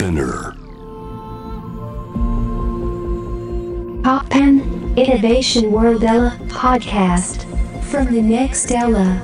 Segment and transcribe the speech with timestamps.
[0.00, 0.56] Spinner.
[4.02, 7.44] Poppen Innovation World Ella podcast
[7.82, 9.22] from the next Ella.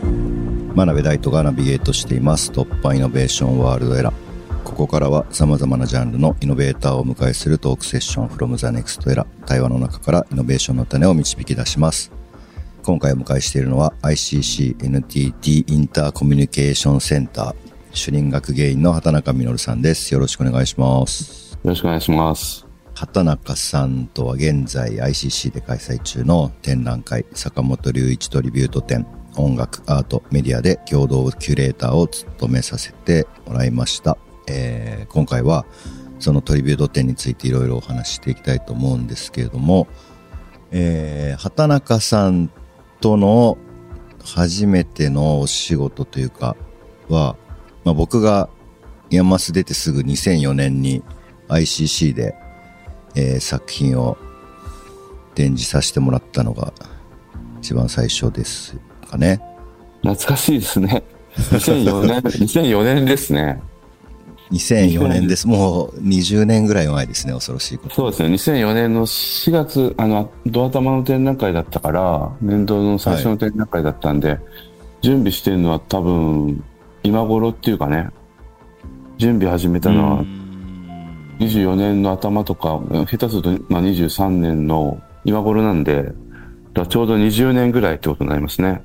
[0.74, 2.50] 真鍋大斗がナビゲートしています。
[2.50, 12.12] 突破イノベーションワールドエラーここからは様々なジャンルのイノベーターをお迎えするトークセッション from the next era 対話の中からイノベーションの種を導き出します。
[12.82, 17.65] 今回お迎えしているのは ICC-NTT インターコミュニケーションセンター
[17.96, 20.12] 主任学芸員の畑中実さんです。
[20.12, 21.54] よろしくお願いします。
[21.54, 22.66] よろしくお願いします。
[22.94, 29.06] 畑中さんとは現在 ICC で開催中の展覧会坂本龍一トリビュート展
[29.36, 35.64] 音楽アートメディアで共同キュレーターを務めさせてもらいました、えー今回は
[36.18, 39.86] そのトリビュート展についていろいろお話ししていきたいと思うんですけれども、
[40.70, 42.50] えー畑中さん
[43.00, 43.58] との
[44.22, 46.56] 初めてのお仕事というか
[47.08, 47.36] は、
[47.86, 48.48] まあ、僕が
[49.22, 51.04] マス出てすぐ2004年に
[51.48, 52.34] ICC で、
[53.14, 54.18] えー作品を
[55.36, 56.72] 展示させてもらったのが
[57.60, 58.76] 一番最初です
[59.08, 59.40] かね。
[60.02, 61.04] 懐かしいですね。
[61.36, 63.62] 2004年、 2004年ですね。
[64.50, 65.46] 2004年です。
[65.46, 67.94] もう20年ぐらい前ですね、恐ろしいこと。
[67.94, 68.62] そうですね。
[68.64, 74.40] 2004年の4月、あの、ドア玉の展覧会だったから、年度の最初の展覧会だったんで、
[75.02, 76.64] 準備してるのは多分、
[77.06, 78.10] 今頃っていうかね、
[79.16, 80.24] 準備始めたのは
[81.38, 86.12] 24年の頭とか、下手すると、まあ、23年の今頃なんで、
[86.88, 88.82] ちょうど20年ぐらいってことになりますね。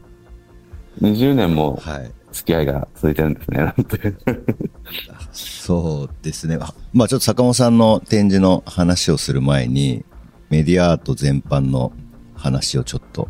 [1.02, 2.12] 20年もはい。
[2.32, 4.14] 付き合いが続いてるんですね、なんて。
[5.34, 6.58] そうですね。
[6.62, 10.06] あまあちょっと坂本さんの展示の話をする前に、
[10.50, 11.92] メディアアート全般の
[12.36, 13.28] 話をちょっと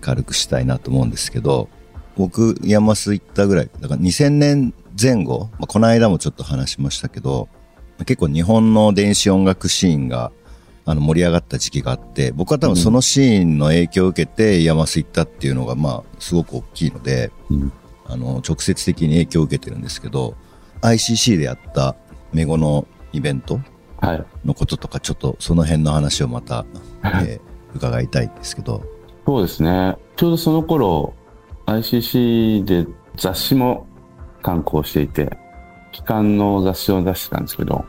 [0.00, 1.68] 軽くしたいなと思うんですけど、
[2.16, 7.48] 僕、 IAMAS行ったぐらい、だから2000年前後、まあ、この間もちょっと話しましたけど、
[8.04, 10.32] 結構日本の電子音楽シーンが
[10.84, 17.72] あの盛り上がった時期があって、僕は多分そのシーンの影響を受けて IAMAS行ったっていうのがまあすごく大きいので、うん
[18.06, 20.34] あの、直接的に影響を受けてるんですけど、
[20.82, 21.96] ICC でやった
[22.32, 23.60] メゴのイベント
[24.00, 24.24] はい。
[24.44, 26.66] のこととか、ちょっとその辺の話をまた、
[27.04, 28.82] えー伺いたいんですけど、
[29.26, 29.96] そうですね。
[30.16, 31.14] ちょうどその頃、
[31.66, 32.86] ICC で
[33.16, 33.86] 雑誌も
[34.42, 35.38] 刊行していて、
[35.92, 37.84] 機関の雑誌を出してたんですけど、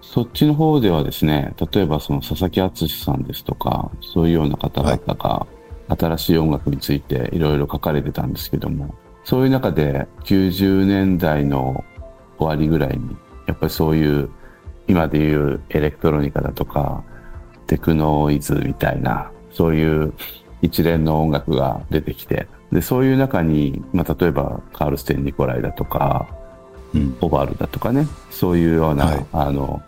[0.00, 5.46] そっちの方ではですね、例えばその佐々木敦さんですとか、そういうような方々が、
[5.88, 8.94] 新しい音楽についていろいろ書かれてたんですけども、
[9.24, 11.84] そういう中で90年代の
[12.38, 13.16] 終わりぐらいに、
[13.46, 14.30] やっぱりそういう、
[14.86, 17.02] 今でいうエレクトロニカだとか、
[17.66, 20.12] テクノイズみたいな、そういう
[20.62, 26.28] 一連の音楽が出てきて、で、そういう中に、まあ、例えば、カールステン・ニコライだとか、
[26.94, 27.16] うん。
[27.20, 29.82] オバールだとかね、そういうような、はいあの、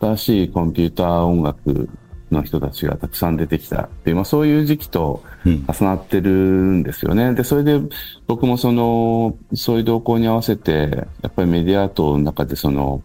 [0.00, 1.88] 新しいコンピューター音楽
[2.30, 5.64] の人たちがたくさん出てきたっていう、まあ、そういう時期とうん。
[5.68, 7.34] 重なってるんですよね。
[7.34, 7.80] で、それで
[8.26, 13.02] 僕もその、そういう動向に合わせて、やっぱりメディアアートの中でその、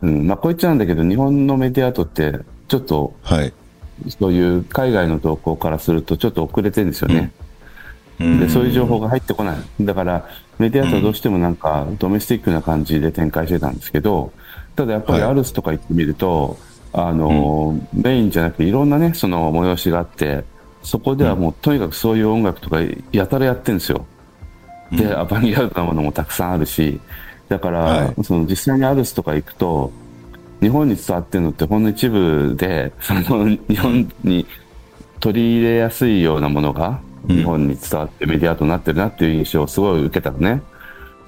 [0.00, 3.52] うん、まあこう言っちゃうんだけど、日本のメディアアートって、ちょっとはい。
[4.18, 7.30] そういう海外の動向からするとちょっと遅れてるんですよね。
[8.18, 9.56] で、そういう情報が入ってこない。
[9.80, 10.28] だから、
[10.58, 14.32] メディアアートはどうしてもなんか、ドメスティックな感じで展開してたんですけど、
[14.76, 15.30] ただやっぱりはい。
[15.30, 16.56] アルスとか行ってみると、
[16.92, 20.44] あの、メインじゃなくていろんなね、その催しがあって、
[20.82, 22.78] そこではもうとにかくそういう音楽とか
[23.12, 24.06] やたらやってるんですよ。
[24.90, 27.00] で、アバンギャルドなものもたくさんあるし、
[27.48, 28.24] だから、はい。
[28.24, 29.90] その実際にアルスとか行くと、
[30.60, 34.46] 日本に伝わってるのってほんの一部で、その日本に
[35.18, 40.62] 取り入れやすいようなものがうん日本に伝わってメディアとなってるなっていう印象をすごい受けたのね。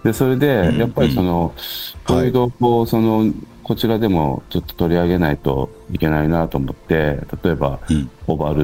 [0.05, 1.55] で、それで、んやっぱりその、
[2.07, 3.33] こういう動向をその、
[3.63, 8.11] こちらでもちょっと取り上げないといけないなと思って、例えば、うん。
[8.27, 8.63] オバル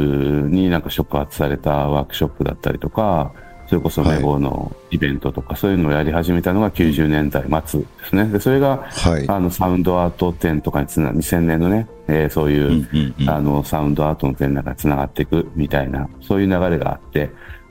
[0.49, 3.33] になんか触発されたワークショップだったりとか、
[3.71, 8.25] それこそはいメゴのイベントとか、そういうのをやり始めたのが90年代末ですね。
[8.25, 9.29] で、それが、はい。
[9.29, 17.31] あの、サウンドアート展とかにつな、2000年のね、えーそういう、うんうんうんあの、サウンドアートの展覧会につながっていくみたいな、そういう流れがあって、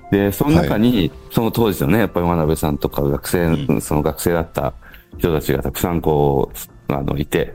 [0.10, 4.74] で、その中に、その当時のね、やっぱり真鍋さんとか学生、うんその学生だった
[5.18, 6.50] 人たちがたくさんこ
[6.88, 7.54] う、あの、いて、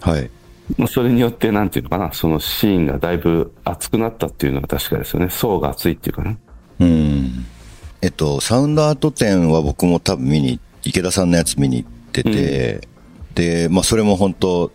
[0.00, 0.28] はい。
[0.76, 5.30] まあそれによって、なんていうのかな、そのシーンがだいぶ熱くなったっていうのが確かですよね。
[5.30, 6.38] 層が熱いっていうかね。
[6.80, 7.46] うん。
[8.04, 12.86] えっと、サウンドアート展は僕も多分見に、池田さんのやつ見に行ってて、
[13.34, 14.70] で、まあそれも本当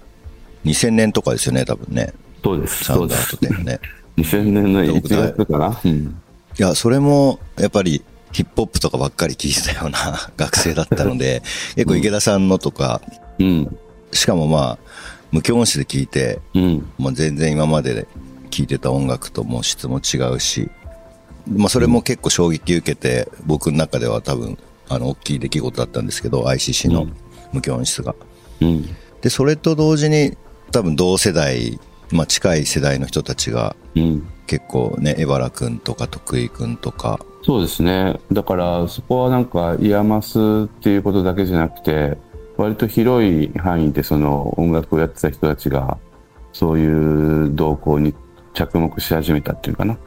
[0.65, 2.11] 2000年とかですよね、多分ね。
[2.43, 2.85] そうです。
[2.85, 3.29] サウンドアー。
[3.29, 3.79] ト展ね。
[4.17, 5.79] 2000年の1僕だ月かな？
[5.85, 6.19] うん。
[6.57, 11.43] いや、それも、やっぱり、ヒップホップとかばっかり聞いてたような 学生だったので、
[11.75, 12.99] 結構池田さんのとか、
[13.37, 13.77] うん。
[14.11, 14.77] しかもまあ、
[15.31, 16.85] 無教音室で聴いて、うん。
[16.97, 18.07] もう全然今まで
[18.49, 20.71] 聴いてた音楽とも質も違うし、
[21.49, 24.57] まあそれも結構衝撃受けて、僕の中では多分、
[24.87, 27.07] あの、大きい出来事だったんですけど、ICC の
[27.53, 28.15] 無響音室が。
[28.61, 28.85] うん。
[29.21, 30.37] で、それと同時に、
[30.71, 31.79] 多分同世代、
[32.11, 34.27] まあ近い世代の人たちが、うん。
[34.47, 38.19] 結構ね、エバラ君とか徳井君とか、そうですね。
[38.31, 42.17] だから、そこはなんか、 IAMAS っていうことだけじゃなくて、
[42.57, 45.97] 割と広い範囲でその音楽をやってた人たちが、
[46.51, 48.13] そういう動向に
[48.53, 49.97] 着目し始めたっていうかな。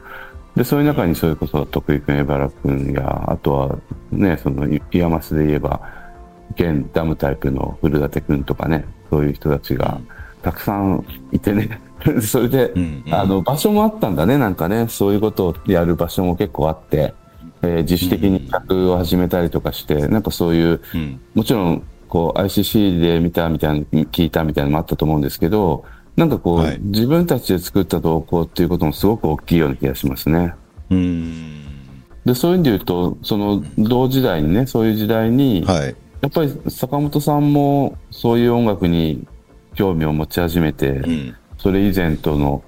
[0.55, 3.77] で、そういう中にそれこそ徳井くん、エバラくんや、あとは
[4.11, 5.81] ね、その IAMAS で言えば、
[6.55, 9.99] 現ダムタイプの古舘くんとかね、そういう人たちが
[10.43, 11.81] たくさんいてね、
[12.21, 13.13] それで、うんうん。
[13.13, 17.13] あの、場所もあったんだね、なんかね、そういうことをやる場所も結構あって、
[17.61, 21.19] えー自主的に企画を始めたりとかして、なんかそういう、うん。
[21.33, 25.85] もちろん、こう、ICC で見たみたいな、聞いたみたいなのもあったと思うんですけど、
[26.15, 30.53] なんかこう、はい自分たちで作った動向っていうこともすごく大きいような気がしますね。
[30.89, 31.63] うん。
[32.25, 35.95] で、そういう意味で言うと、その、同時代にね、そういう時代に、はい。
[36.21, 39.27] やっぱり坂本さんもそういう音楽に
[39.75, 41.35] 興味を持ち始めて、うん。
[41.57, 42.63] それ以前との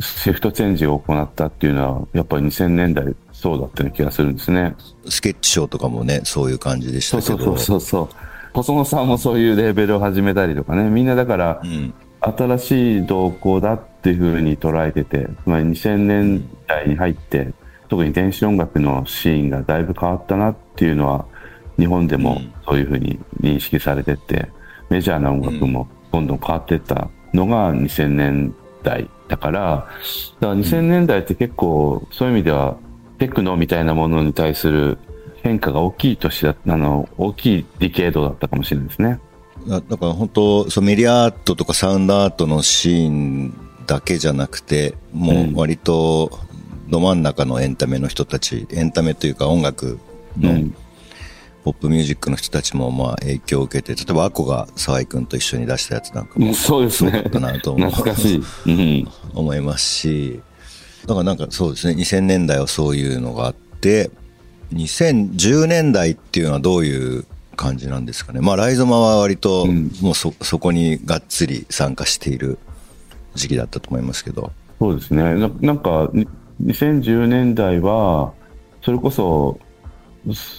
[0.00, 4.74] シフトチェンジを行ったっていうのは、やっぱり2000年代そうだったような気がするんですね。
[5.08, 7.38] スケッチショーとかもね、そういう感じでしたけど。
[7.38, 8.08] そうそうそうそう。
[8.54, 11.94] 細野さんもそういうレーベルを始めたりとかね、みんなだからうん。
[12.36, 17.52] 新しい動向だっていうふうに捉えてて、つまり2000年代に入って、
[17.88, 21.26] 特に電子音楽のシーンがだいぶ変わったなっていうのは、
[21.78, 24.48] 日本でもそういうふうに認識されてって、
[24.90, 29.86] メジャーな音楽もどんどん変わっていったのが2000年代だから、だか
[30.40, 32.76] ら2000年代って結構そういう意味では
[33.18, 34.98] テクノみたいなものに対する
[35.42, 39.20] 変化が大きい年だあの、大きいディケードだったかもしれないですね。
[39.66, 43.54] だだから本当、そうメディアアートとかサウンドアートのシーン
[43.86, 46.38] だけじゃなくて、もう割と
[46.88, 49.98] ど真ん中のエンタメの人たち、エンタメというか音楽
[50.38, 50.74] のうん
[51.64, 57.24] ポップミュージックの人たちもまあ影響を受けて、例えばアコが沢井くんと一緒に出したやつなんかもそうですね。
[57.24, 58.42] かなと思う懐かしい。
[58.66, 59.08] うん。
[59.34, 60.40] 思いますし、
[61.02, 64.10] だからなんかそうですね、2000年代はそういうのがあって、
[64.72, 67.26] 2010年代っていうのはどういう
[67.58, 68.40] 感じなんですかね。
[68.40, 72.58] まあ、ライゾマは割とうんもうそ、そこにがっつり参加している
[73.34, 74.52] 時期だったと思いますけど。
[74.78, 75.34] そうですね。
[75.34, 76.28] ななんか、に
[76.64, 78.32] 2010年代は、
[78.82, 79.58] それこそ、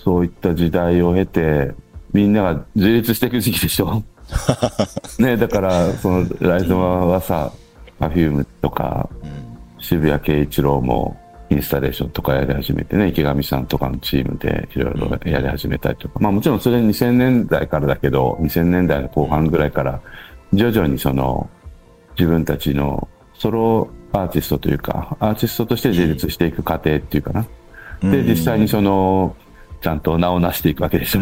[0.03, 1.73] そういった時代を経て、
[2.11, 4.03] みんなが自立していく時期でしょ
[5.19, 7.51] ね、だから、その、ライゾマはさ、
[7.97, 9.09] パフュームとか、
[9.79, 11.17] 渋谷慶一郎も
[11.49, 19.99] インスタレーションとかやり始めてね、池上さんとかのチームでいろいろやり始めたりとか、まあもちろんそれ2000年代からだけど、2000年代の後半ぐらいから、
[20.53, 21.49] 徐々にその、
[22.17, 27.47] 自分たちのソロアーティストというか、アーティストとして自立していく過程っていうかな。
[28.01, 29.35] で、実際にその、
[29.81, 31.21] ちゃんと名を成していくわけでしょ。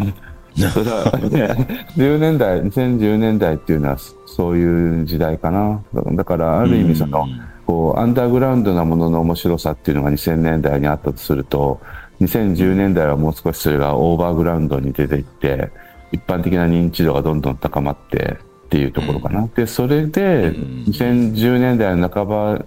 [0.58, 5.82] それは、ね、10年代、2010年代っていうのはそういう時代かな。
[6.14, 7.28] だから、ある意味その、
[7.68, 11.82] こう、アンダーグラウンドなものの面白さっていうのが2000年代にあったとすると、
[12.22, 15.70] 2010年代はもう少しそれがオーバーグラウンドに出ていって、
[16.14, 18.38] 一般的な認知度がどんどん高まって
[18.68, 19.48] っていうところかな。
[19.54, 22.66] で、それで、2010年代の半ば、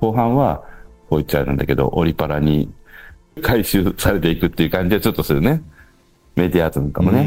[0.00, 0.62] 後半は、
[1.08, 2.70] こう言っちゃうんだけど、オリパラに
[3.40, 5.62] 回収されていくっていう感じはちょっとするね。
[6.36, 7.20] メディアアートなんかもね。
[7.20, 7.24] う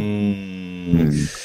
[1.06, 1.45] ん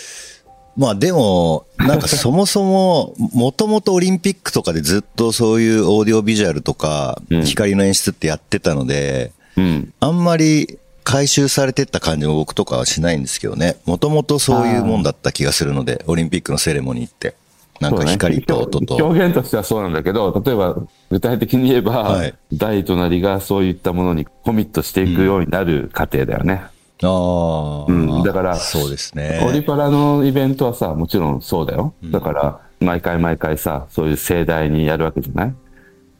[0.77, 9.93] まあでも、なんかそもそも、もともとオリンピックとかでずっとそういうオーディオビジュアルとか、うん光の演出ってやってたので、うん。
[10.01, 13.77] あんまり回収されてった感じも僕とかはしないんですけどね。
[13.85, 17.35] もともとそういうもんだった気がするので、オリンピックのセレモニーって。
[17.81, 18.97] なんか光と音と。
[18.97, 20.77] 表現としてはそうなんだけど、例えば
[21.11, 26.63] 具体的に言えば、はい大隣がそういったものにコミットしていくようになる過程だよね。
[26.65, 26.71] あ
[27.03, 29.19] あ、うんだからそうですオ
[29.53, 29.63] リね。
[29.63, 31.95] パラのイベントはさ、もちろんそうだよ。
[32.05, 35.55] だから、毎回毎回さ、そういう盛大にやるわけじゃない？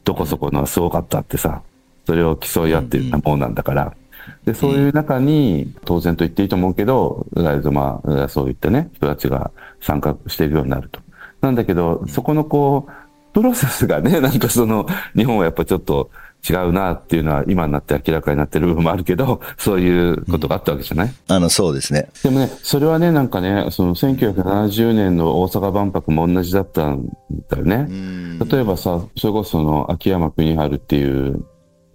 [0.03, 1.61] どこそこのはすごかったってさ、
[2.05, 3.93] それを競い合ってるようなもんなんだから。
[4.45, 10.99] で、そういう中に、当然と言っていいと思うけど、ライゾマ、そういったね、人たちが参加しているようになると。
[11.41, 12.91] なんだけど、そこのこう、
[13.33, 16.11] プロセスがね、なんかその、日本はやっぱちょっと
[16.47, 22.09] 違うなっていうのは今になって明らかになってる部分もあるけど、 そういうことがあったわけじゃない、あの、そうですね。
[22.23, 27.07] でもね、それはね、なんかね、その1970年の大阪万博も同じだったん
[27.49, 27.87] だよね。
[28.49, 31.43] 例えばさ、それこそその秋山邦春っていう、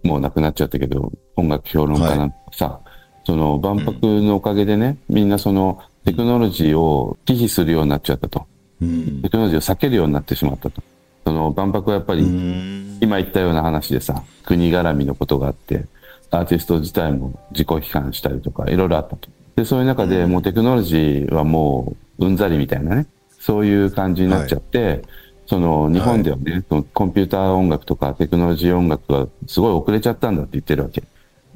[0.05, 2.81] もう亡くなっちゃったけど、音楽評論家なんかさ、
[3.25, 8.47] その万博のおかげでね、みんなそのテクノロジーを忌避するようになっちゃったと。
[8.81, 10.81] うんテクノロジーを避けるようになってしまったと。
[11.25, 15.85] その万博はやっぱり、うん今言ったような話でさ、国絡みのことがあって、
[16.31, 19.29] アーティスト自体も自己批判したりとか、いろいろあったと。
[19.57, 23.07] で、そういう中でもうテクノロジーはもううんざりみたいなね、
[23.41, 25.03] そういう感じになっちゃって、
[25.47, 31.03] その日本ではね、そのコンピューター音楽とかテクノロジー音楽がすごい遅れちゃったんだって言ってるわけ。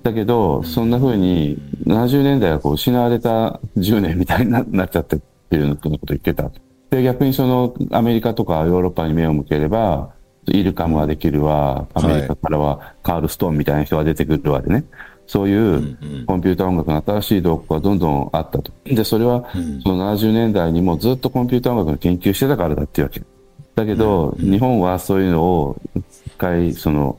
[0.03, 5.19] だけど、そんな風に70年代はこう失われた10年みたいにななっちゃってっ
[5.51, 6.51] ていうようなこと言ってた。
[6.91, 10.11] で、逆にそのアメリカとかヨーロッパに目を向ければ、
[10.59, 14.85] イルカムはできるわ、アメリカからはカール・ストーンみたいな人が出てくるわでね。
[15.27, 18.73] そういうコンピューター音楽の新しい動向がどんどんあったと。
[18.85, 19.49] で、それは
[19.85, 23.23] その70年代にもずっとコンピューター音楽の研究してたからだっていうわけ。
[23.77, 25.81] だけど、日本はそういうのを
[26.27, 27.17] 一回、その、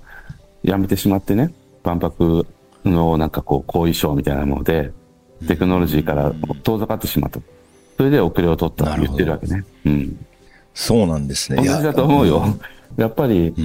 [0.62, 2.46] やめてしまってね、万博
[2.84, 4.92] のなんかこう、後遺症みたいなもので、
[5.48, 6.34] テクノロジーから
[6.64, 7.40] 遠ざかってしまった。
[7.98, 9.64] それで遅れを取ったって言ってるわけね。
[9.86, 10.26] うん。
[10.74, 11.58] そうなんですね。
[11.58, 12.44] 同じだと思うよ。
[12.98, 13.56] やっぱり、ん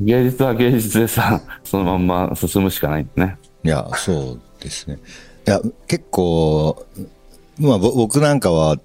[0.00, 3.38] 芸術は芸術でさ、 そのまんま進むしかないんだね。
[3.64, 4.98] いや、そうですね。
[5.46, 6.84] いや、結構、
[7.58, 8.78] まあぼ僕なんかは、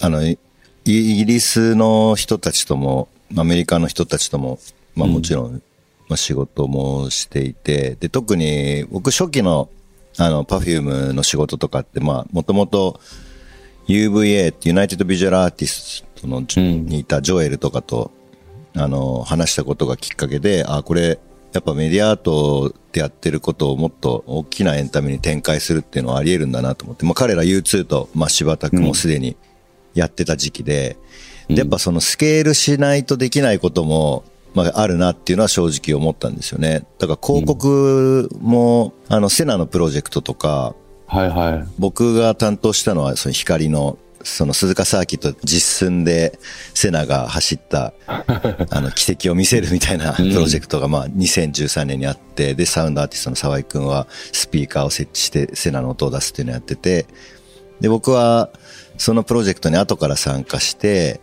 [0.00, 0.38] あの、イ
[0.84, 4.58] イギリスの人たちとも、アメリカの人たちとも、
[4.94, 5.62] まあもちろん、
[6.08, 9.68] まあ仕事もしていて、で、特に僕初期の、
[10.16, 13.00] あの、 Perfume の仕事とかって、まあ、もともと
[13.86, 18.10] UVA って United Visual Artists の、んにいたジョエルとかと、
[18.78, 21.18] あの、話したことがきっかけで、あ、これ、
[21.52, 29.36] やっぱメディアアートでやってることをもっと大きなエンタメに展開するっていうのはあり得るんだなと思って、まあ彼ら U2 と、まあ柴田君もすでに
[29.94, 30.98] やってた時期で、
[31.48, 36.84] でやっぱそのスケールしないとできないことも、まああるなっていうのは正直思ったんですよね。
[36.98, 40.74] だから広告も、あのセナのプロジェクトとか、
[41.06, 41.68] はいはい。
[41.78, 46.38] 僕が担当したのはその光のその鈴鹿サーキット実寸で
[46.74, 57.06] セナが走った あの奇跡を見せるみたいなプロジェクトがまあ2013年にあってでサウンドアーティストの沢井くんはスピーカーを設置してセナの音を出すっていうのをやってて
[57.80, 58.50] で僕は
[58.96, 61.20] そのプロジェクトに後から参加して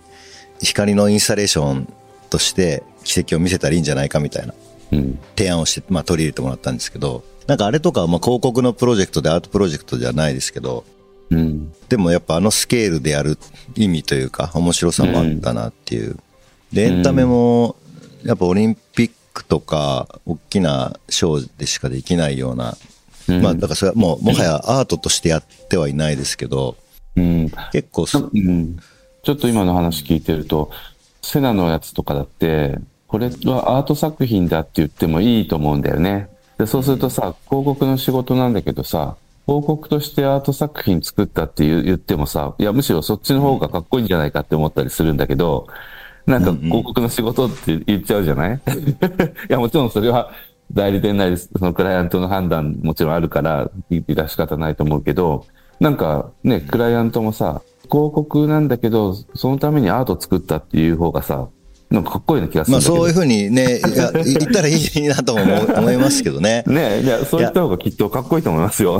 [0.61, 1.93] 光のインスタレーション
[2.29, 4.53] として奇跡を見せたらいいんじゃないかみたいな
[4.91, 5.19] うん。
[5.35, 10.83] 提案をして、まあ、取り入れてもらったんですけど、なんかあれとかはまあ広告のプロジェクトでアートプロジェクトじゃないですけど、
[11.29, 11.73] うん。
[11.89, 13.37] でもやっぱあのスケールでやる
[13.75, 16.17] 意味というか面白さもあったなっていう。
[16.71, 17.75] で、エンタメも
[18.23, 22.77] やっぱオリンピックとか大きなショーでしかできないような、
[23.27, 26.75] うんまあだからそれはもうもはやアートとしてやってはいないですけど、
[27.15, 27.51] うん。
[27.71, 28.77] 結構そうん。
[29.23, 30.69] ちょっと今の話聞いてると、
[31.21, 32.77] セナのやつとかだって、
[33.07, 36.29] これはアート作品だって言ってもいいと思うんだよね。
[36.57, 39.15] で、そうするとさ、広告の仕事なんだけどさ、
[39.47, 45.67] 広告としてアート作品作ったって言ってもさ、いや、むしろそっちの方がかっこいいんじゃないかって思ったりするんだけど、
[46.25, 48.59] なんか広告の仕事って言っちゃうじゃない、 い
[49.49, 50.31] や、もちろんそれは
[50.73, 55.45] 代理店なり、そのクライアントの判断もちろんあるから、致し方ないと思うけど、
[55.79, 57.61] なんかね、クライアントもさ、
[57.91, 61.47] 広告なんだけど、そのためにアート作ったっていう方がさ、
[61.89, 62.81] なんかかっこいいような気がするまあ。
[62.81, 65.41] そういうふうにね、言ったらいいなとも
[65.77, 66.63] 思いますけどね。
[66.67, 68.99] ねいや、そういった方がきっとかっこいいと思いますよ。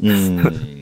[0.00, 0.80] うん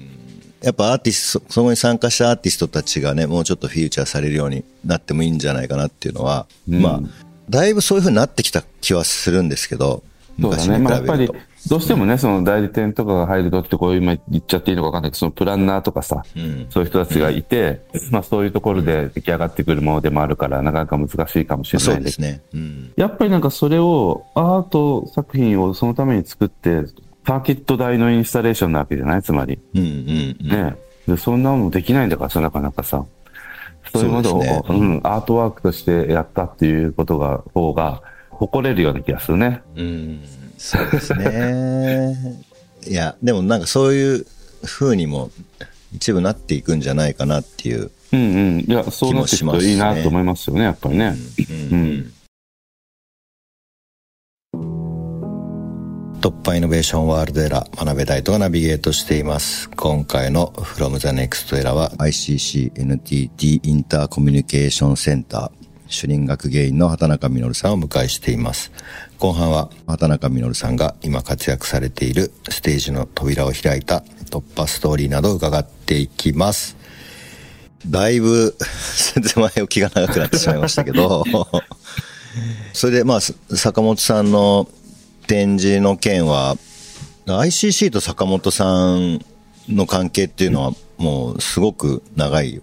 [0.61, 7.00] やっぱアーティスト、そこに参加したアーティストたちがね、もうちょっとフィーチャーされるようになってもいいんじゃないかなっていうのは、うんまあ、
[7.49, 10.03] だいぶそういう風になってきた気はするんですけど、
[10.41, 10.79] そうだね。
[10.79, 11.37] 昔に比まあやっぱりべると。、
[11.69, 22.41] どうしてもね、その代理店とかが入るとってこう今言っちゃっていいのかわかんないけど、そのプランナーとかさ、んそういう人たちがいて、まあそういうところで出来上がってくるものでもあるから、なかなか難しいかもしれないそうですね。
[22.55, 22.93] うん。
[22.97, 26.85] やっぱりなんかそれを、アート作品をそのために作って、
[27.27, 29.23] サーキット台のインスタレーションなわけじゃない？
[29.23, 29.59] つまり。
[29.75, 30.49] うんうんうん。
[30.49, 30.77] ね。
[31.07, 33.05] で、そんなのもできないんだからさ、なかなかさ。
[33.93, 39.63] そういうものを、ねうん、アートワークとしてやったっていうことが、方が、誇れるような気がするね。
[39.77, 40.21] うん。
[40.59, 42.45] そうですね。
[42.87, 44.27] いや、でもなんかそういう
[44.65, 45.31] 風にも
[45.93, 47.91] 一部なっていくんじゃないかなっていう。
[48.12, 48.23] うんう
[48.57, 48.61] ん。
[48.61, 51.17] いや、そうなっていくといいなと思いますよね、やっぱりね。
[51.71, 52.12] うん。
[56.21, 59.71] 突破イノベーションワールドエラー、学べ大とがナビゲートしています。
[59.71, 68.73] 今回の From the Next Era は ICC-NTT インターコミュニケーションセンター主任学芸員の畑中実さんをお迎えしています。
[69.19, 76.77] 後半は畑中実さんが今活躍されているステージの扉を開いた突破ストーリーなどを伺っていきます。
[77.87, 78.57] だいぶ
[79.15, 81.25] 全然前置きが長くなってしまいましたけど、
[82.73, 83.21] それでまあ、
[83.57, 84.69] 坂本さんの
[85.27, 86.57] 展示の件は、
[87.27, 89.21] ICC と坂本さん
[89.69, 92.63] の関係っていうのはもうすごく長い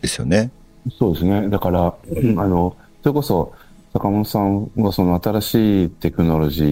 [0.00, 0.50] ですよね。
[0.96, 1.48] そうですね。
[1.48, 3.52] だから、あの、それこそ、
[3.98, 6.66] 坂本さんはその新しいテクノロジー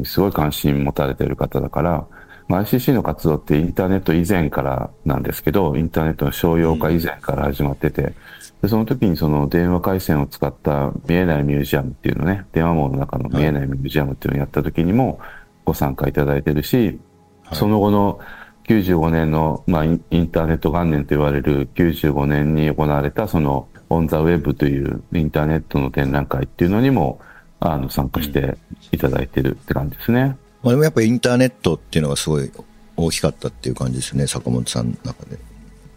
[0.00, 2.06] にすごい関心持たれている方だから、
[2.48, 8.14] まあ、ICC の活動ってインターネット以前からなんですけど、インターネットの商用化以前から始まってて、
[8.60, 15.20] でその時にその電話回線を使った見えないミュージアムっていうのね、電話網の中の見えないミュージアムっていうのをやった時にも
[15.64, 16.98] ご参加いただいてるし、
[17.44, 17.56] はい。
[17.56, 18.18] その後の
[18.64, 27.20] 95年の、まあ、インインターネット元年と言われる95年に行われたそのオンザウェブというインターネットの展覧会っていうのにも
[27.60, 28.56] あの参加して
[28.92, 30.36] いただいてるって感じですね。
[30.62, 32.50] まあでもやっぱインターネットっていうのがすごい
[32.96, 35.38] 大きかったっていう感じですね、坂本さんの中で。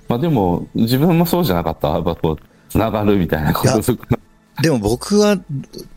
[0.08, 1.90] まあでも自分もそうじゃなかった。
[1.90, 2.38] やっぱこう、
[2.70, 4.17] つながるみたいなこと
[4.62, 5.38] でも僕は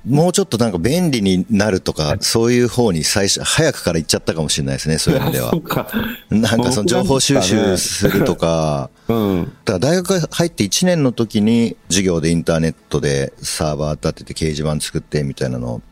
[0.07, 5.53] もうちょっとなんか便利になるとか、そういう方に最初、早くから行っちゃったかもしれないですね、そういう意味では。
[6.31, 9.53] なんかその情報収集するとか、うん。
[9.65, 15.83] だから大学入って1年の時に授業でインターネットでサーバー立てて掲示板作ってみたいなのを。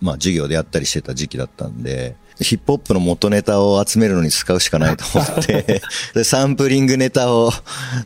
[0.00, 5.82] まあ授業でやったりしてた時期だったんで、ヒップホップの元ネタを集めるのに使うしかないと思って、
[6.14, 7.50] でサンプリングネタを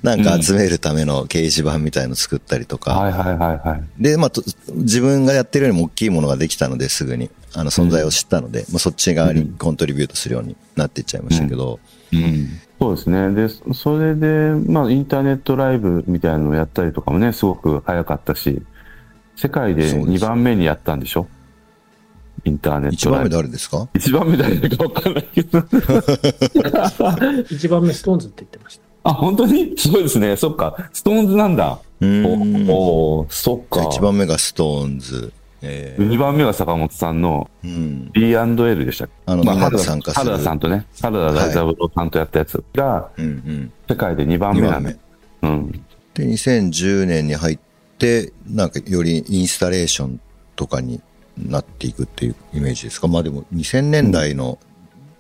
[0.03, 3.83] なんか集めるための掲示板みたいの作ったりとか、はいはいはいはい。
[4.03, 4.43] で、まあ、と
[4.75, 11.79] 自分がやってるよりも大きいものができたのですぐに、あの、存在を知ったので、まあ、そっち側にコントリビュートするようになっていっちゃいましたけど、
[12.13, 12.61] うん。
[12.81, 13.31] そうですね。
[13.31, 14.27] で、それで、
[14.67, 18.63] まあ、インターネットライブみたいなのをやったりとかもね、すごく早かったし、
[19.37, 21.27] 世界で2そうです番目にやったんでしょ？
[22.45, 23.29] インターネッ一番目。
[23.29, 23.89] 誰ですか？
[23.95, 25.63] 一番目誰だか分かんないけど。
[27.51, 28.83] 一番目ストーンズって言ってました。
[29.05, 29.75] あ、本当に？
[29.77, 30.37] そうですね。
[30.37, 30.89] そっか。
[30.93, 31.79] ストーンズなんだ。
[32.01, 33.85] うーんおおーそっか。
[33.85, 39.13] 一番目がストーンズ、えー2番目が坂本さんのうん、B&L でしたっけ？
[39.27, 43.73] あのみんなで参加する原田さんとね、原田大三郎さんとやったやつが、うん、うん。
[43.89, 44.99] 世界で2番2目なんだ番
[45.43, 45.49] 目。。
[45.49, 45.73] うん。
[46.15, 47.59] で、2010年に入っ
[47.99, 50.21] て、なんかよりインスタレーション
[50.57, 51.01] とかに
[51.39, 53.09] なっていくっていうイメージですか？
[53.09, 54.59] まあでも2000年代の、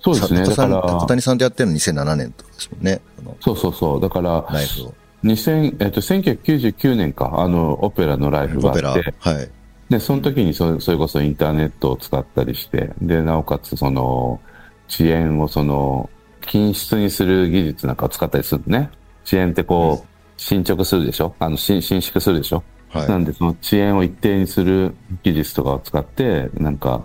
[0.01, 0.45] そうですね。
[0.45, 3.01] 高さんだから、高谷さんとやってるの2007年とかですもんね。
[3.41, 4.01] そうそうそう。
[4.01, 4.95] だから、ライフを。
[5.25, 8.73] 2000えっと、1999年か、あの、オペラのライフが。
[8.73, 9.51] あって、はい。
[9.89, 14.41] で、その時にそそれこそインターネットを使ったりして、で、なおかつその、
[14.89, 18.91] 遅延をその、均質にする技術なんかを使ったりするのね。
[19.25, 21.33] 遅延ってこう、進捗するでしょ？
[21.39, 22.65] あの、伸伸縮するでしょ？
[22.93, 23.09] はい。
[23.09, 27.05] なんで、その遅延を一定にする技術とかを使って、なんか、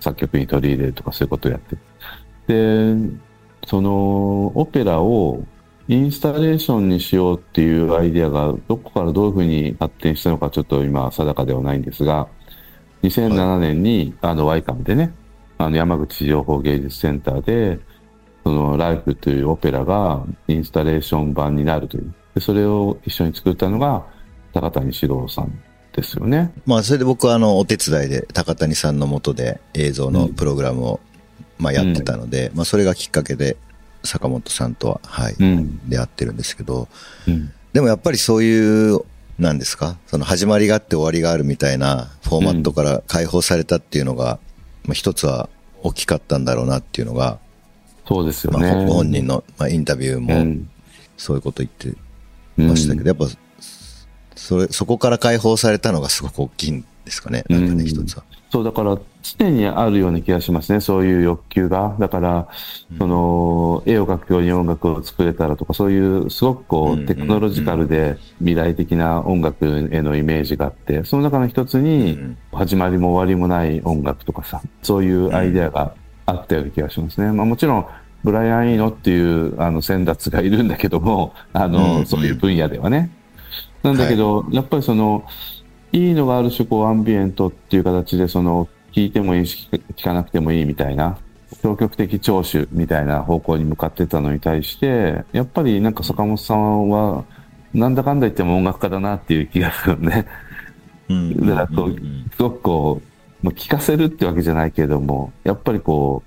[0.00, 1.76] 作曲に取り入れるとかそういうことをやって
[2.46, 2.96] る。
[3.06, 3.18] で、
[3.66, 5.42] その、オペラを
[5.88, 12.28] インスタレーションにしようっていうアイデアが、どこからどういうふうに発展したのかちょっと今定かではないんですが、
[13.02, 15.12] 2007年に、あの、ワイカムでね、
[15.58, 17.80] あの、山口情報芸術センターで、
[18.44, 22.14] その、ライフというオペラがインスタレーション版になるという。
[22.34, 24.04] で、それを一緒に作ったのが、
[24.52, 25.62] 高谷史郎さん
[25.92, 26.52] ですよね。
[26.66, 31.00] まあ、それで僕はあの、お手伝いで高谷さんの下で映像のプログラムを、
[31.58, 33.56] まあ、やってたので、まあ、それがきっかけで、
[34.04, 35.88] 坂本さんとは、はい、うん。
[35.88, 36.88] 出会ってるんですけど、
[37.28, 37.52] うん。
[37.72, 39.00] でもやっぱりそういう、
[39.38, 39.96] なんですか？
[40.06, 44.38] その始まりがあって終わりがあるみたいなフォーマットから解放されたっていうのが、
[44.84, 45.48] まあ、一つは
[45.82, 47.38] 大きかったんだろうなっていうのが、
[48.06, 50.68] そうですよまあ、本人の、まあ、インタビューうもん
[51.16, 51.96] そういうこと言って
[52.56, 53.26] ましたけど、やっぱ、
[54.34, 57.44] それ、そこから解放されたのがすごく大きいんですかね。
[57.48, 58.24] なんかね、うん一つは。
[58.50, 61.96] そう、だから常にあるような気がしますね、そういう欲求が。
[61.98, 62.48] だから、
[62.98, 75.94] その、絵を描くように音楽を作れたらとか、そういうすごくこうテクノロジカルで未来的な音楽へのイメージがあって、その中の一つにうん、始まりも終わりもない音楽とかさ、そういうアイデアが
[76.26, 77.32] あったような気がしますね。
[77.32, 77.86] まあもちろん、
[78.22, 83.10] ブライアン・イーノっていう、あの、先達がいるんだけども、あの、うんそういう分野ではね。
[83.82, 85.24] なんだけど、やっぱりその、
[85.92, 91.18] いいのがある種、こう、アンビエントっていう形で、その、聞いてもいいし、聞かなくてもいいみたいな、
[91.62, 97.24] 消極的聴取みたいな方向に向かってたのに対して、やっぱりなんか坂本さんは、
[97.74, 100.26] なんだかんだ言っても音楽家だなっていう気がするね。
[101.08, 101.96] うんだからこう、
[102.34, 103.02] すごくこ
[103.42, 106.22] う、まあ、聞かせるってわけじゃないけれども、やっぱりこ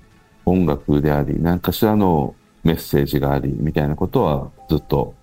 [0.46, 5.14] う、音楽であり、何かしらのメッセージがあり、みたいなことはずっと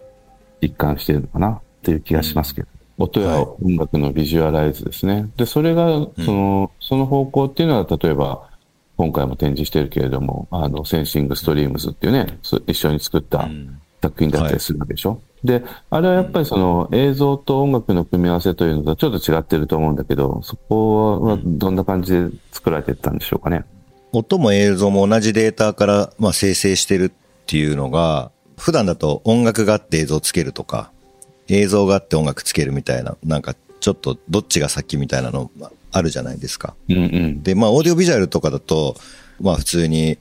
[0.60, 2.68] 一貫してるのかなっていう気がしますけど。
[2.98, 5.30] 音やはい音楽のビジュアライズですね。
[5.36, 5.88] で、それが、
[6.24, 8.50] その、その方向っていうのは、例えば、
[8.98, 23.64] 今回も展示してるけれども、あの、センシングストリームズっていうね、そ一緒に作ったうん作品だったりするわけでしょ、で、あれはやっぱりその映像と音楽の組み合わせというのとはちょっと違ってると思うんだけど、そこはどんな感じで作られていったんでしょうかね。
[24.12, 27.12] 音も映像も同じデータから、まあ、生成してるっ
[27.46, 30.92] ていうのが、普段だと音楽があって映像つけるとか、
[31.48, 35.52] 映像があって音楽つけるみたいな、なんかちょっとどっちが先みたいなの
[35.92, 36.76] あるじゃないですか。
[36.90, 37.44] うんうん。
[37.44, 38.96] で、まあ、オーディオビジュアルとかだと、
[39.40, 40.18] まあ、普通に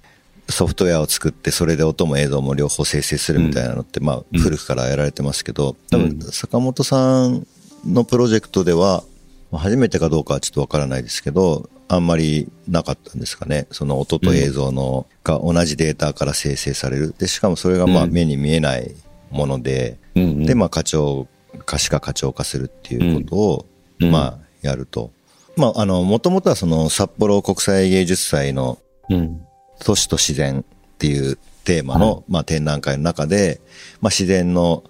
[0.48, 7.46] ソフトウェアを作って、それで音も映像も両方生成するみたいなのって、まあ、うん古くからやられてますけど、多うん分、坂本さん
[7.86, 9.04] のプロジェクトでは、
[9.50, 13.66] まあ初めてかどうかはちょっとわからないですけど、あんまりなかったんですかね。
[13.70, 17.14] その音と映像の、が同じデータから生成される。
[17.16, 18.94] で、しかもそれがまあうん目に見えない
[19.30, 21.26] もので、うんうん、で、まあ、課長、
[21.66, 23.66] 可視化課長化するっていうことを、
[24.00, 25.10] うんまあ、やると。
[25.56, 29.46] まあ、あの、もともとはその、札幌国際芸術祭のうん。
[29.84, 30.64] 都市と自然っ
[30.98, 33.60] ていうテーマの、まあ、展覧会の中で、
[34.00, 34.84] まあ、自然の、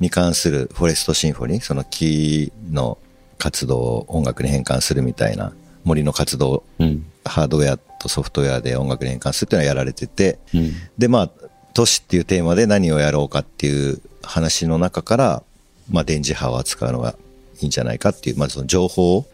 [0.00, 2.98] に関するフォレストシンフォニー、その木の
[3.38, 5.52] 活動を音楽に変換するみたいな、
[5.84, 7.06] 森の活動をうん。
[7.24, 10.72] ハードウェアとソフトウェアで音楽に変換するっていうのはやられてて、うん。
[10.98, 11.30] で、まあ、
[11.72, 15.42] 都市っていうテーマで何をやろうかっていう話の中から、
[15.90, 17.16] まあ、電磁波を扱うのが
[17.60, 19.26] いいんじゃないかっていう、まずその情報を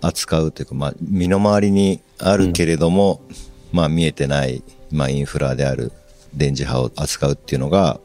[0.00, 3.20] 扱うというか、まあ、身の回りにあるけれども、
[3.72, 5.92] まあ、見えてない、まあ、インフラである
[6.34, 8.00] 電磁波を扱うっていうのが、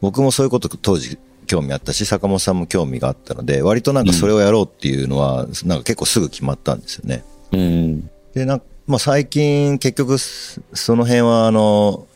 [0.00, 7.24] 僕もそういうこと当時興味あったし、坂本さんも興味があったので、割となんかそれをやろうっていうのは、なんか結構すぐ決まったんですよね。
[7.52, 8.10] うん。
[8.34, 12.06] で、なんまあ、最近結局そその辺はあの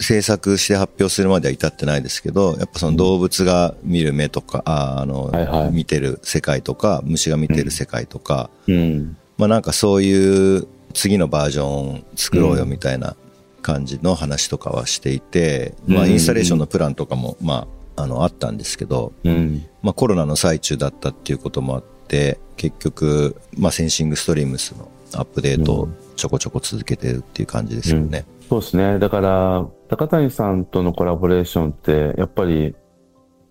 [0.00, 9.16] 制作して発表するまでは至ってないですけどやっぱその動物が見る目とか、ああの、見てる世界とか虫が見てる世界とか、うん。
[9.36, 13.14] まあなんかそういう次のバージョン作ろうよみたいな
[13.62, 19.66] 感じの話とかはしていて、まあうんインスタレーションのプランとかもまああのあったんですけど、うん。
[19.82, 28.24] まあコロナの最中だったっていうこともあって、結局、まあセンシングストリームスのアップデートをちょこちょこ続けてるっていう感じですよね。
[28.48, 28.98] そうですね。
[28.98, 32.74] だから、高谷さんとのコラボレーションって、やっぱり、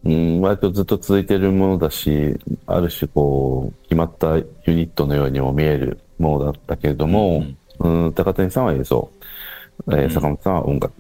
[0.04, 7.44] うん、割とずっと続いてるものだし、ある種こう、決まったユニットのようにも見えるものだったけれども、
[7.80, 9.10] うん、高谷さんは映像、
[9.90, 10.94] えーうん坂本さんは音楽。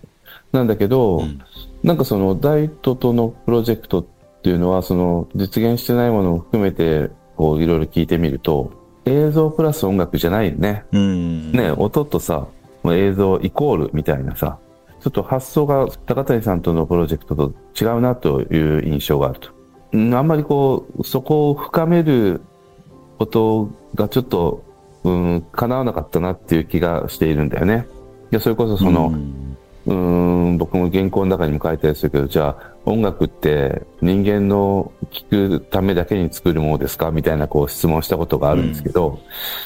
[0.51, 1.41] なんだけど、うん
[1.83, 4.05] なんかその、ダイトとのプロジェクトっ
[4.41, 8.71] ていうのは、その、実現してないものを含めて、こう、いろいろ聞いてみると、
[9.07, 10.85] 映像プラス音楽じゃないね。
[10.91, 11.51] うん。
[11.51, 12.47] ね、音とさ、
[12.85, 14.59] 映像イコールみたいなさ、
[15.01, 19.49] ちょっと発想が高谷さんとのプロジェクトと違うなという印象があると。
[19.93, 22.41] うんあんまりこう、そこを深める
[23.17, 24.63] ことがちょっと、
[25.03, 27.87] うん、叶わなかったなっていう気がしているんだよね。
[28.31, 29.93] いや、それこそその、うー
[30.53, 39.19] ん、僕も原稿の中にも書いたりするけど、じゃあ音楽って人間の聞くためだけに作るものですかみたいなこう質問したことがあるんですけど、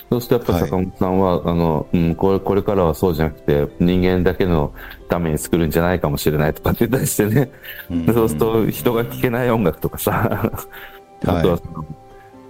[0.09, 4.73] そうするとやっぱ坂本さんは、あの、うん、これ、これからはそうじゃなくて人間だけの
[5.07, 7.51] ために作るんじゃないかもしれないとかって言ったりしてね、
[7.89, 8.05] うん。
[8.13, 10.51] そうすると人が聴けない音楽とかさ、
[11.25, 11.85] あとはその、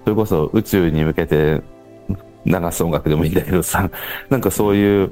[0.04, 1.62] それこそ宇宙に向けて
[2.46, 3.90] 流す音楽でもいいんだけどさ、
[4.30, 5.12] なんかそういう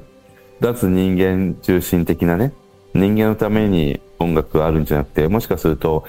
[0.60, 2.52] 脱人間中心的なね、
[2.94, 6.04] 人間のために音楽があるんじゃなくて、もしかすると、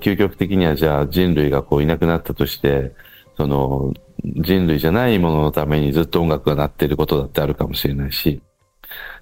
[0.00, 2.92] 究極的にはじゃあ人類がこういなくなったとして、
[3.36, 8.42] その人類じゃないもののためにずっと音楽が鳴っていることだってあるかもしれないし、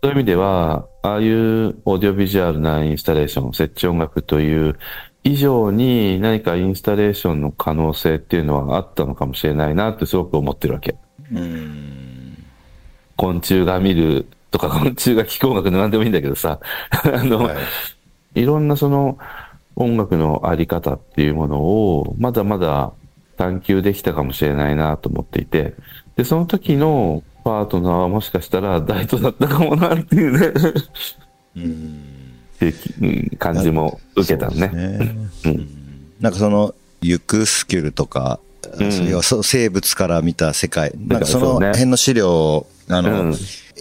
[0.03, 4.79] そういう意味では、ああいうオーディオビジュアルなインスタレーション、設置音楽という
[5.23, 10.97] 以上に何かインスタレーションの可能性っていうのはあったのかもしれないなってすごく思ってるわけ。
[11.33, 12.37] うん。
[13.17, 16.61] 昆虫が見るとか、昆虫が聴く音楽で何でもいいんだけどさ、
[16.91, 17.55] あの、は
[18.35, 18.43] い。
[18.43, 19.19] いろんなその
[19.77, 22.93] 音楽のあり方っていうものをまだまだ
[23.37, 25.75] 探求できたかもしれないなと思っていて、
[26.17, 30.53] で、その時のパートナーはもしかしたら大東だったかもなっていうね、
[31.57, 32.05] うん。
[32.67, 35.17] って感じも受けたのね。
[35.43, 35.69] そうん。
[36.21, 38.39] なんかその、ユクスキュルとか、
[38.79, 38.93] うん。
[38.93, 43.35] そういうそう生物から見た世界、なんかその辺の資料を、あの、うん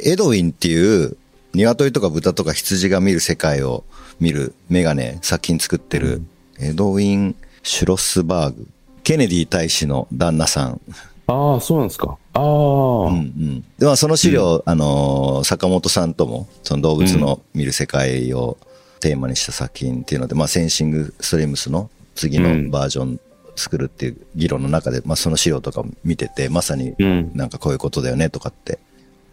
[0.03, 1.17] エドウィンっていう、
[1.53, 3.83] 鶏とか豚とか羊が見る世界を
[4.19, 6.21] 見るメガネ、作品作ってる、
[6.59, 8.67] エドウィン・シュロスバーグ。
[9.03, 10.81] ケネディ大使の旦那さん。
[11.27, 12.17] ああ、そうなんですか。
[12.33, 13.61] ああ、うんうん。
[13.77, 18.57] で、まあその資料、あのー、坂本さんとも、その動物の見る世界を
[18.99, 23.19] テーマにした作品っていうので、まあセンシングストリームスの次のバージョン
[23.55, 27.31] 作るっていう議論の中で、まあその資料とかを見てて、まさにうん。
[27.35, 28.79] なんかこういうことだよねとかって、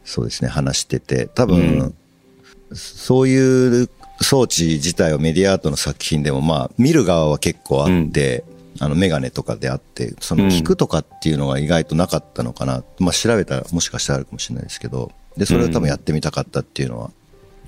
[0.07, 1.95] そうですね、話してて、多分、うん。
[2.75, 3.89] そういう
[4.23, 8.45] 装置自体はメディアアートの作品でも、まあ、見る側は結構あって、
[8.79, 10.51] あの、メガネとかであって、そのうん。
[10.51, 12.85] 聞くとかっていうのが意外となかったのかな。
[12.99, 17.11] まあ、調べたらもしかしたらあるかもしれないですけど、で、それを多分やってみたかったっていうのは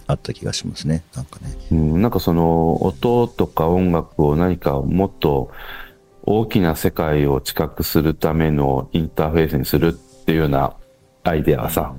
[0.07, 1.03] あった気がしますね。
[1.15, 1.55] なんかね。
[1.73, 5.51] うん、なんかその音とか音楽を何かもっと
[6.23, 10.75] 大きな世界を知覚するためのインターフェースにするっていうような
[11.25, 11.95] アイデアがさ、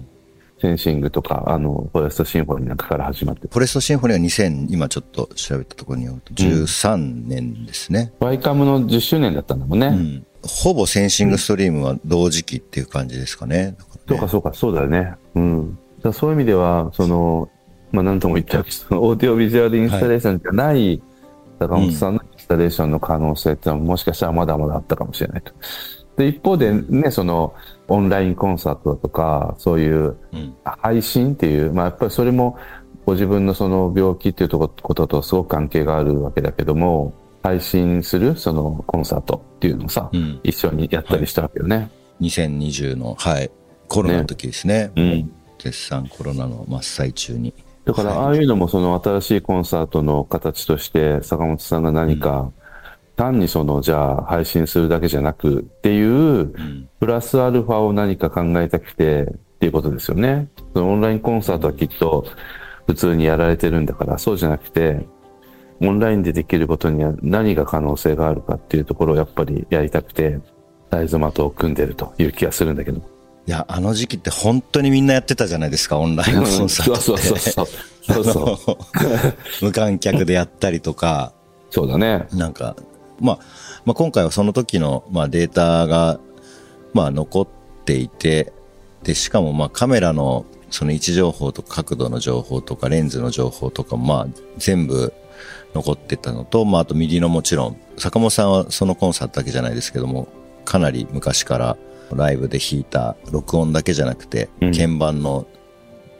[0.61, 8.11] センシングとか、あの、 Forest Symphony なんかから始まって、フォレストシンフォニーは2000、今ちょっと調べたところによると13年ですね。
[8.19, 9.87] YCAM の10周年だったんだもんね。
[9.87, 10.25] うん。
[10.43, 13.75] ほぼ Sensing Stream は同時期っていう感じですかね。
[14.07, 15.13] そうか、そうか、そうだよね。
[15.35, 15.79] うん。
[16.01, 17.49] だそういう意味では、その、
[17.91, 21.01] まあ、なんとも言っちゃうけど、オーディオビジュアルインスタレーションじゃない、
[21.59, 25.53] 坂本さんのインスタレーションの可能性ってのはもしかしたらまだまだあったかもしれないと。
[26.17, 27.53] で、一方でね、その、
[27.89, 30.53] オンラインコンサートだとか、そういううん。
[30.63, 32.57] 配信っていう、まあ、やっぱりそれも
[33.05, 40.39] ご自分のその病気っていうとここととすごく関係があるわけだけども、配信するそのコンサートっていうのをさ、うん。
[40.43, 41.89] 一緒にやったりしたわけよね。
[42.21, 43.49] 2020の、はい。
[43.87, 44.91] コロナの時ですね。
[44.95, 45.31] うん。
[45.57, 47.53] 絶賛コロナの真っ最中に。
[47.85, 52.51] だから、ああいうのもその新しいコンサートの形として、坂本さんが何か、
[53.19, 56.89] 単にその、じゃあ配信するだけじゃなくっていう、うん。
[57.01, 59.25] プラスアルファを何か考えたくてっ
[59.59, 60.47] ていうことですよね。
[60.73, 62.25] そのオンラインコンサートはきっと
[62.87, 65.05] 普通にやられてるんだから、そうじゃなくて、
[65.81, 70.39] オンラインでできることには何が可能性があるかっていうところをやっぱりやりたくて、
[70.89, 72.99] 大豆マトを組んでるという気がするんだけど。
[72.99, 76.95] いや、あの時期って本当にみんなやってたじゃないですか、オンラインコンサート。
[76.95, 77.67] そうそうそうそう。
[78.13, 78.43] そうそう。
[78.43, 81.33] あ の無観客でやったりとか、
[81.69, 82.27] そうだね。
[82.33, 82.75] なんか、
[83.21, 83.39] まあ、
[83.85, 86.19] まあ今回はその時の、まあ、データが、
[86.93, 87.47] まあ残っ
[87.85, 88.53] ていて、
[89.03, 94.27] で、しかもまあカメラのその位置情報とか角度の情報とかレンズの情報とかもまあ
[94.57, 95.13] 全部
[95.73, 100.27] 残ってたのと、まああと MIDI のもちろん、坂本さんはそのコンサートだけじゃないですけども、
[100.65, 101.77] かなり昔から
[102.11, 105.47] ライブで弾いた録音だけじゃなくて、うん鍵盤の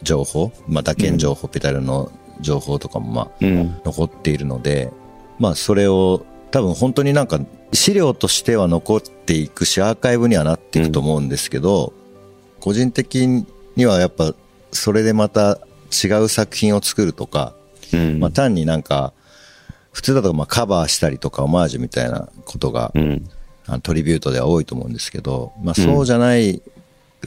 [0.01, 3.81] 情報、まあ打鍵情報、ペダルの情報とかもまあうん。
[3.83, 4.91] 残っているので、
[5.39, 7.39] まあそれを多分本当になんか
[7.73, 11.93] 資料としては残っていくしアーカイブにはなっていくと思うんですけど、
[12.59, 14.33] 個人的にはやっぱ
[14.71, 15.59] それでまた
[16.03, 17.53] 違う作品を作るとか、
[17.93, 18.19] うん。
[18.19, 19.13] まあ単になんか
[19.91, 23.29] 普通だとまあカバーしたりとかオマージュみたいなことが、うん。
[23.67, 26.62] あのトリビュートでは多いと思うんですけど、まあそうじゃない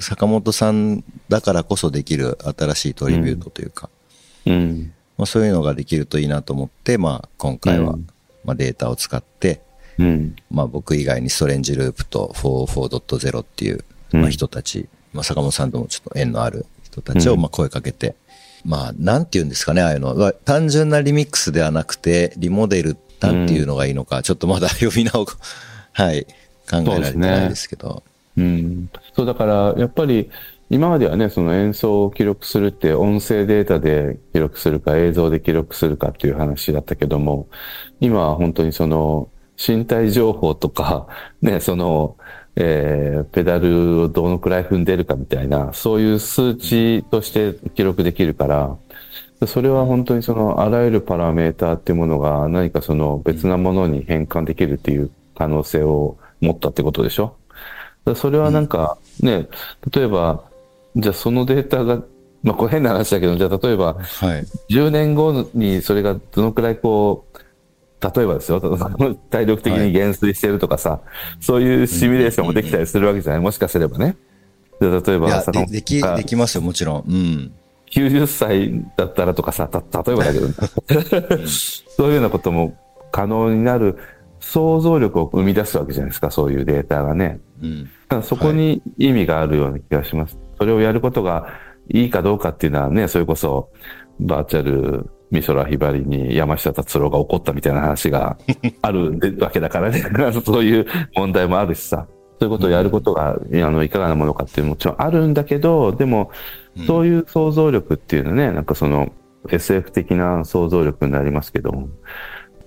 [0.01, 3.89] 坂本さんだからこそできる新しいトリビュートというか、
[4.47, 4.93] うん。
[5.19, 8.09] まあ、そういうのができるといいなと思って、まあ、今回は、うん
[8.45, 9.63] まあ、データを使って、
[9.99, 10.37] うん。
[10.51, 18.15] まあ、僕以外にストレンジループと44.0っていう、うんまあ、人たち、まあ、坂本さんともちょっと縁のある人たちを、うんまあ、声かけて、
[18.65, 20.15] まあ、なんて言うんですかね、ああいうの。
[20.15, 25.27] まあ単純なリミックスではなくて、リモデル、なんていうのがいいのか、ちょっとまだ呼び名を、
[25.93, 26.27] はい、
[26.71, 28.03] 考えられてないですけど。
[28.37, 28.89] うん。
[29.15, 30.31] そう、だから、やっぱり、
[30.73, 37.47] 今まではね、その演奏を記録するって、音声データで記録するか、映像で記録するかっていう話だったけども、
[38.01, 41.09] 今は本当にその、身体情報とか、
[41.43, 42.17] ね、その、
[42.57, 48.79] えー、ペダルをどのくらい踏んでるかみたいな、そういう数値として記録できるから、
[49.47, 57.37] それは本当にそのあらゆるパラメーターっていうものが何かその別なものに変換できるっていう可能性を持ったってことでしょ？
[58.15, 59.49] それはなんかね、
[59.93, 60.45] 例えば、
[60.97, 62.03] じゃあそのデータが、
[62.43, 64.45] まあこれ変な話だけど、じゃあ例えばはい。
[64.71, 67.39] 10年後にそれがどのくらいこう、
[68.17, 68.61] 例えばですよ、
[69.31, 71.01] 体力的に減衰してるとかさ、
[71.41, 73.41] そういうシミュレーションもできたりするわけじゃない？
[73.41, 74.17] もしかすればね。
[74.81, 77.05] で例えば、ででき、ができますよ、もちろん。
[77.09, 77.53] うん。
[77.91, 80.49] 90歳だったらとかさ、た、例えばだけど、
[81.47, 82.77] そういうようなことも
[83.13, 83.97] 可能になる
[84.41, 87.39] 想像力を生み出すわけじゃないですか、そういうデータがね。
[87.63, 87.85] うん。
[87.85, 90.37] だからそこに意味があるような気がします。
[90.63, 93.73] それをやることがいいかどうかっていうのはね、それこそ
[94.21, 98.39] バーチャル美空ひばりに山下達郎が怒ったみたいな話が
[98.81, 100.05] あるわけだからね。
[100.45, 102.07] そういう問題もあるしさ。
[102.39, 106.31] そういうことをやることが、あの、いかがなものかっていうのももちろんあるんだけど、でも、
[106.87, 109.11] そういう想像力っていうのはね、なんかその
[109.51, 111.89] SF 的な想像力になりますけど、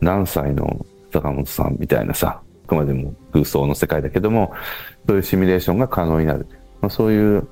[0.02, 4.52] 何歳の坂本さんみたいなさ、あくまでも空想の世界だけども、
[5.08, 6.46] そういうシミュレーションが可能になる。
[6.82, 7.48] まあ、そういう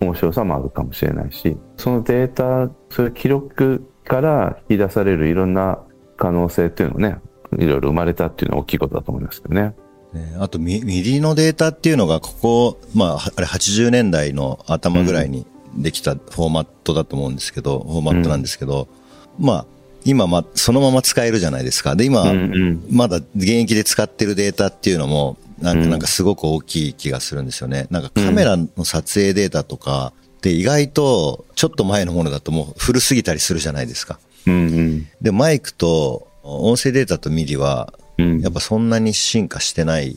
[0.00, 5.78] 面白さもあるかもしれないし、そのデータ、そういう記録から引き出されるいろんな
[6.16, 7.18] 可能性っていうのもね、
[7.58, 9.74] いろいろ生まれたっていうのは大きいことだと思いますけどね。
[10.12, 18.88] ねあとミ、 MIDI のデータっていうのが、ここ、まあ、あれ80年代の頭ぐらいにできたフォーマットだと思うんですけど、フォーマットなんですけど、
[19.38, 19.66] まあ、
[20.04, 21.96] 今、まあ、そのまま使えるじゃないですか。
[21.96, 27.86] で、今、うんうんまだ現役で使ってるデータっていうのも、なんか、うんなんかすごく大きい気がするんですよね。
[27.90, 34.18] なんかカメラの撮影データとかって意外と、ちょっと前のものだともう古すぎたりするじゃないですか。
[34.46, 35.06] うんうん。
[35.20, 40.16] で、マイクと音声データと MIDI は、うんやっぱそんなに進化してない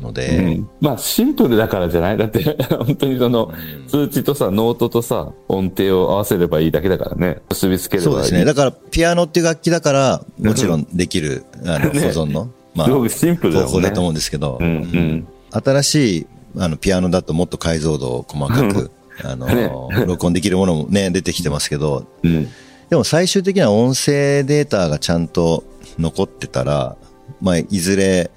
[0.00, 2.16] ので、うんまあシンプルだからじゃない？
[2.16, 2.42] だって
[2.76, 3.52] 本当にその
[3.88, 7.40] 数値とさ、ノートとさ、音程を合わせればいいだけだからね。
[7.50, 8.14] 結びつければいい。
[8.14, 8.44] そうですね。
[8.44, 13.66] だから、ピアノっていう楽器だから、もちろんできる、あの、 保存の、まあ、すごくシンプルだね。
[13.66, 15.28] 方法だと思うんですけど、うんうん。
[15.50, 16.26] 新しい、
[16.58, 18.90] あの、ピアノだともっと解像度を細かく、
[19.24, 19.70] あの、ね。
[20.06, 22.48] 録音できるものもね、出てきてますけど、うん。
[22.88, 25.64] でも最終的な音声データがちゃんと
[25.98, 26.96] 残ってたら、
[27.40, 28.30] まあ、いずれ、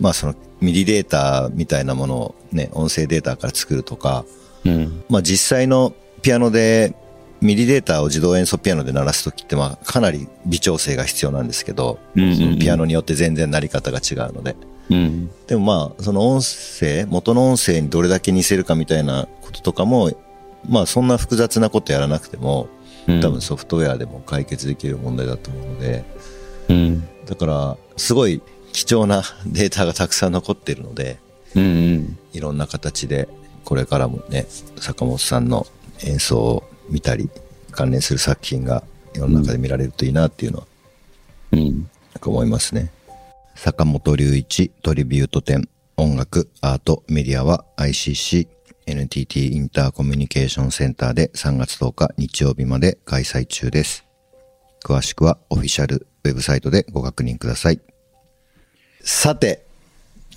[0.00, 4.24] まあ、その、ミリデータみたいなものをね、音声データから作るとか、
[4.64, 5.04] うん。
[5.08, 6.94] まあ、実際のピアノで、
[7.40, 14.56] ミリデータを自動演奏ピアノで鳴らすときって、まあ、かなり微調整が必要なんですけど、ピアノによって全然鳴り方が違うので。
[14.90, 15.30] うん。
[15.46, 20.12] でもまあ、その音声、元の音声にどれだけ似せるかみたいなこととかも、
[20.68, 22.76] まあ、そんな複雑なことやらなくても、うん
[23.20, 26.04] 多分ソフトウェアでも解決できる問題だと思うので、
[26.68, 27.08] うん。
[27.24, 31.18] だから、すごい貴重なデータがたくさん残ってるので、
[31.54, 31.66] うんう
[31.98, 32.18] ん。
[32.32, 33.28] いろんな形で、
[33.64, 34.46] これからもね、
[34.80, 35.66] 坂本さんの
[36.04, 37.28] 演奏を見たり、
[37.70, 38.82] 関連する作品が
[39.14, 40.66] 世の中で見られるといいなっていうのは、
[41.52, 41.62] うん。
[41.62, 41.86] なん
[42.20, 42.90] か思いますね。
[43.54, 48.48] 坂本隆一トリビュート展、音楽、アート、メディアは ICC、
[48.86, 54.04] NTT インターコミュニケーションセンターで3月10日日曜日まで開催中です。
[54.84, 57.80] 詳しくはオフィシャルウェブサイトでご確認ください。
[59.00, 59.64] さて、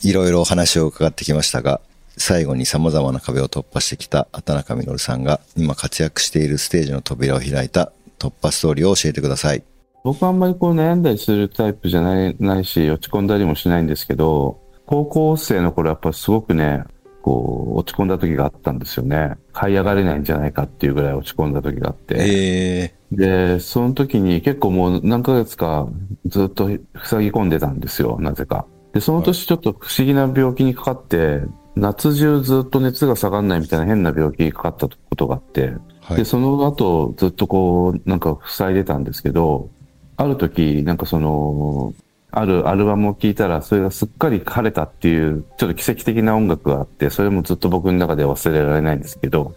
[0.02, 1.82] いろいろお話を伺ってきましたが、
[2.30, 9.64] 最後に様々な壁を突破してきた畑中実さんが今活躍しているステージの扉を開いた突破ストーリーを教えてください。
[10.04, 16.84] 僕はあんまりこう悩んだりするタイプじゃないないし、落ち込んだりもしないんですけど、高校生の頃やっぱすごくね、
[17.24, 19.34] こう、落ち込んだ時があったんですよね。
[19.52, 22.16] 這い上がれないんじゃないかっていうぐらい落ち込んだ時があって。
[22.20, 25.88] えで、その時に結構もう何ヶ月か
[26.28, 28.68] ずっと塞ぎ込んでたんですよ、なぜか。
[28.94, 31.42] で、その年ちょっと不思議な病気にかかって、
[31.76, 36.18] 夏中ずっと熱が下がんないみたいな変な病気にかかったことがあって、はい。
[36.18, 39.70] で、その後ずっとこう、なんか塞いでたんですけど、
[40.18, 41.94] ある時、なんかその、
[42.32, 49.56] あるアルバムを聴いたら、それがすっかり晴れたっていう、ちょっと奇跡的な音楽があって、それもずっと僕の中で忘れられないんですけど、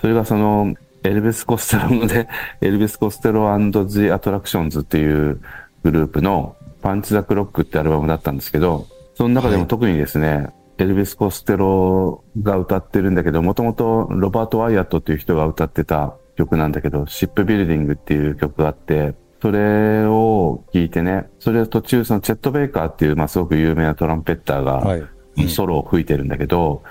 [0.00, 2.28] それがその、エルベス・コステロので、
[2.60, 5.40] エルベス・コステロジ・アトラクションズっていう
[5.82, 10.50] グループのパンチ・ザ・クロックってアルバムだったんですけど、その中でも特にですね、
[10.82, 25.02] エルベス・コステロが歌ってるんだけど、もともとロバート・ワイアットっていう人が歌ってた曲なんだけど、シップ・ビルディングっていう曲があって、それを聞いてね、それは途中そのチェット・ベイカーっていう、まあ、すごく有名なトランペッターが、はい。
[25.48, 26.82] ソロを吹いてるんだけど、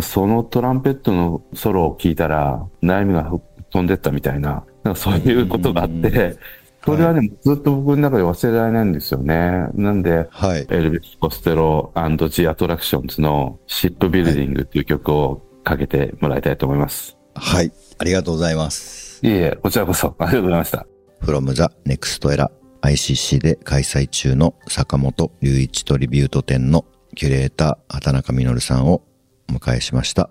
[0.00, 3.32] そのトランペットのソロを聞いたら、悩みが
[3.70, 6.36] 飛んでったみたいな、なんかそういうことがあって、
[6.84, 9.68] それはね、ずっと僕の中で忘れられないんですよね。
[9.74, 10.66] なんで、はい。
[10.70, 11.92] エルビス・コステロ
[12.30, 17.18] ジ・アトラクションズのシップビルディングっていう曲をかけてもらいたいと思います。
[17.34, 17.72] はい。
[17.98, 19.20] ありがとうございます。
[19.22, 20.86] いえいえ、こちらこそありがとうございました。
[21.22, 22.50] from the next era
[22.82, 29.02] ICC で開催中の坂本隆一トリビュート展のキュレーター畑中実さんを
[29.50, 30.30] お迎えしました。